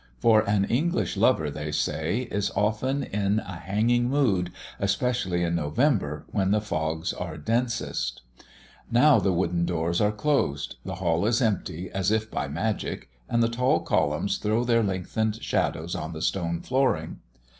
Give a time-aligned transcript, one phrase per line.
[0.19, 6.25] For an English lover, they say, is often in a hanging mood, especially in November,
[6.31, 8.23] when the fogs are densest.
[8.89, 13.43] Now the wooden doors are closed; the hall is empty as if by magic, and
[13.43, 17.19] the tall columns throw their lengthened shadows on the stone flooring.